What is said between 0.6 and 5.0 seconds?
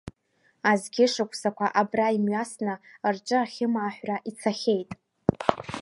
Азқьышықәсақәа абра имҩасны рҿы ахьымааҳәра ицахьеит.